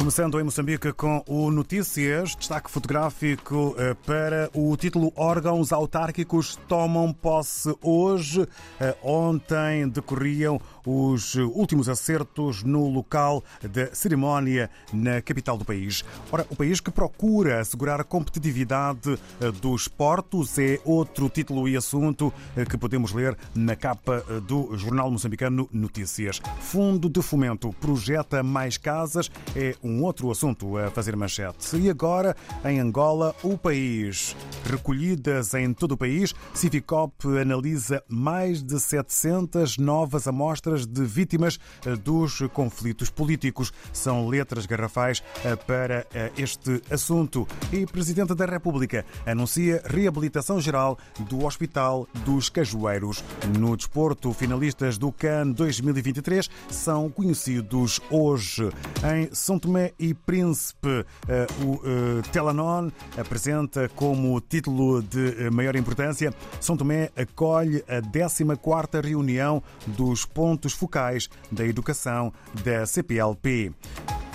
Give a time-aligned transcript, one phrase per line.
[0.00, 7.12] Começando em Moçambique com o Notícias, destaque fotográfico eh, para o título Órgãos autárquicos tomam
[7.12, 8.48] posse hoje.
[8.80, 16.02] Eh, ontem decorriam os últimos acertos no local da cerimónia na capital do país.
[16.32, 21.76] Ora, o país que procura assegurar a competitividade eh, dos portos é outro título e
[21.76, 22.32] assunto
[22.70, 26.40] que podemos ler na capa do jornal moçambicano Notícias.
[26.58, 31.76] Fundo de Fomento projeta mais casas é um um outro assunto a fazer manchete.
[31.76, 34.36] E agora, em Angola, o país.
[34.64, 41.96] Recolhidas em todo o país, Civicop analisa mais de 700 novas amostras de vítimas eh,
[41.96, 43.72] dos conflitos políticos.
[43.92, 47.46] São letras garrafais eh, para eh, este assunto.
[47.72, 53.24] E Presidente da República anuncia reabilitação geral do Hospital dos Cajueiros.
[53.58, 58.70] No desporto, finalistas do CAN 2023 são conhecidos hoje.
[59.04, 61.04] Em São Tomé E Príncipe.
[61.28, 68.00] Eh, o eh, Telanon apresenta como título de eh, maior importância São Tomé acolhe a
[68.00, 72.32] 14ª reunião dos pontos focais da educação
[72.64, 73.72] da CPLP.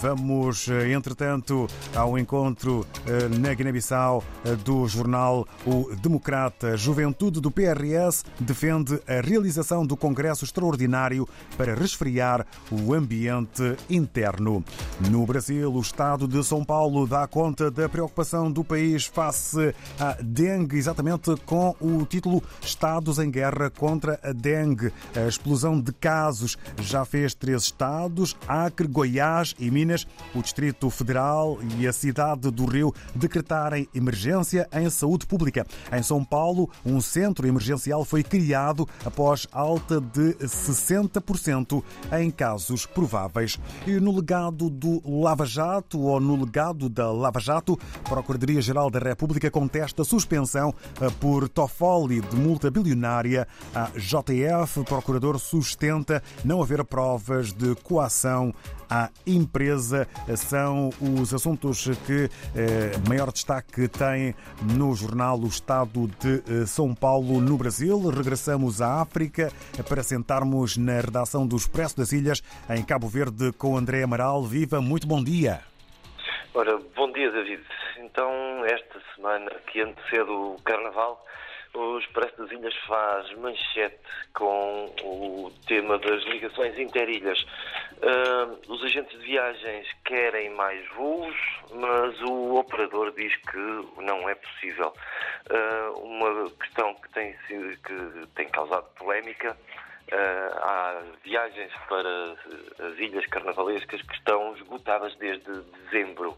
[0.00, 6.76] Vamos, eh, entretanto, ao encontro eh, na Guiné-Bissau eh, do jornal O Democrata.
[6.76, 14.64] Juventude do PRS defende a realização do Congresso Extraordinário para resfriar o ambiente interno.
[15.10, 20.16] No Brasil, o Estado de São Paulo dá conta da preocupação do país face à
[20.22, 24.92] dengue, exatamente com o título Estados em Guerra contra a Dengue.
[25.16, 30.90] A explosão de casos já fez três estados, Acre, Goiás e Minas Minas, o Distrito
[30.90, 35.66] Federal e a cidade do Rio decretarem emergência em saúde pública.
[35.90, 41.82] Em São Paulo, um centro emergencial foi criado após alta de 60%
[42.20, 43.58] em casos prováveis.
[43.86, 48.98] E no legado do Lava Jato ou no legado da Lava Jato, a Procuradoria-Geral da
[48.98, 53.48] República contesta suspensão eh, por Toffoli de multa bilionária.
[53.74, 58.52] A JF, procurador, sustenta não haver provas de coação
[58.90, 59.77] à empresa.
[60.36, 64.34] São os assuntos que eh, maior destaque tem
[64.76, 68.08] no jornal O Estado de eh, São Paulo, no Brasil.
[68.08, 69.50] Regressamos à África
[69.88, 74.42] para sentarmos na redação do Expresso das Ilhas, em Cabo Verde, com André Amaral.
[74.44, 75.60] Viva, muito bom dia.
[76.54, 77.62] Ora, bom dia, David.
[77.98, 78.30] Então,
[78.64, 81.24] esta semana que antecede o Carnaval,
[81.74, 83.98] o Expresso das Ilhas faz manchete
[84.34, 87.40] com o tema das ligações interilhas.
[87.98, 91.34] Uh, os agentes de viagens querem mais voos,
[91.72, 94.92] mas o operador diz que não é possível.
[95.50, 99.56] Uh, uma questão que tem, que tem causado polémica.
[100.10, 102.32] Uh, há viagens para
[102.88, 106.36] as ilhas carnavalescas que estão esgotadas desde dezembro.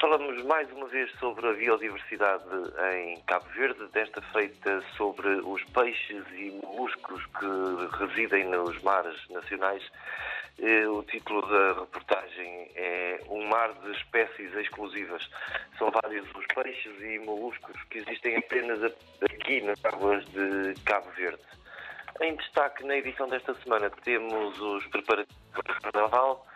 [0.00, 2.42] Falamos mais uma vez sobre a biodiversidade
[2.94, 9.82] em Cabo Verde, desta feita sobre os peixes e moluscos que residem nos mares nacionais.
[10.58, 15.28] Eh, o título da reportagem é Um mar de espécies exclusivas.
[15.76, 18.82] São vários os peixes e moluscos que existem apenas
[19.20, 21.42] aqui nas águas de Cabo Verde.
[22.22, 26.46] Em destaque na edição desta semana temos os preparativos para o Carnaval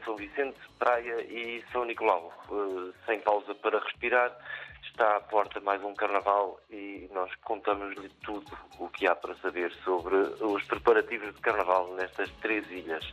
[0.00, 2.32] em São Vicente, Praia e São Nicolau.
[2.48, 4.34] Uh, sem pausa para respirar,
[4.82, 9.70] está à porta mais um carnaval e nós contamos-lhe tudo o que há para saber
[9.84, 13.04] sobre os preparativos de carnaval nestas três ilhas.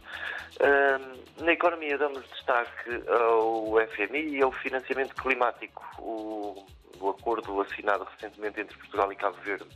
[0.59, 5.86] Uh, na economia damos destaque ao FMI e ao financiamento climático.
[6.00, 6.66] O,
[7.00, 9.68] o acordo assinado recentemente entre Portugal e Cabo Verde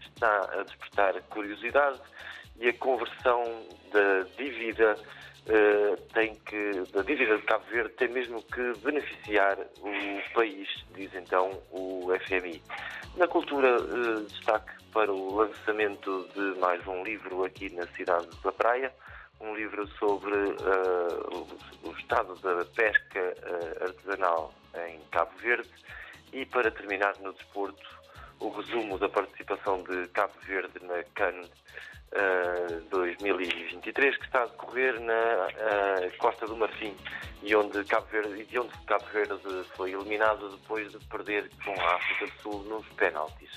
[0.00, 2.00] está a despertar curiosidade
[2.60, 4.96] e a conversão da dívida
[5.46, 11.12] uh, tem que, da dívida de Cabo Verde tem mesmo que beneficiar o país, diz
[11.14, 12.62] então o FMI.
[13.16, 18.52] Na cultura, uh, destaque para o lançamento de mais um livro aqui na cidade da
[18.52, 18.92] Praia,
[19.40, 21.46] um livro sobre uh,
[21.84, 23.34] o, o, estado da pesca
[23.80, 24.52] artesanal
[24.88, 25.70] em Cabo Verde
[26.32, 27.98] e, para terminar no desporto,
[28.40, 31.42] o resumo da participação de Cabo Verde na CAN
[32.12, 36.94] uh, 2023, que está a decorrer na uh, Costa do Marfim
[37.42, 39.34] e onde Cabo Verde, e onde Cabo Verde
[39.76, 43.48] foi eliminado depois de perder com a África do Sul nos penaltis.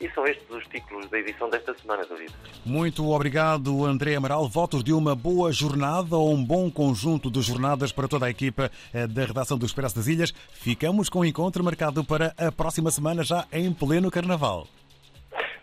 [0.00, 2.32] E são estes os títulos da edição desta semana, David.
[2.64, 4.46] Muito obrigado, André Amaral.
[4.48, 8.70] Votos de uma boa jornada ou um bom conjunto de jornadas para toda a equipa
[8.92, 10.34] eh, da redação do Expresso das Ilhas.
[10.52, 14.66] Ficamos com o encontro marcado para a próxima semana, já em pleno Carnaval.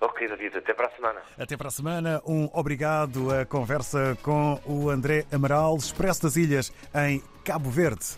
[0.04, 1.22] Ok, David, até para a semana.
[1.40, 2.22] Até para a semana.
[2.26, 3.34] Um obrigado.
[3.34, 8.18] A conversa com o André Amaral, Expresso das Ilhas, em Cabo Verde.